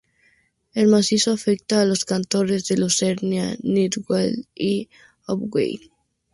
El 0.73 0.87
macizo 0.87 1.31
afecta 1.31 1.79
a 1.79 1.85
los 1.85 2.05
cantones 2.05 2.65
de 2.65 2.75
Lucerna, 2.75 3.55
Nidwalden 3.61 4.47
y 4.55 4.89
Obwalden. 5.27 5.91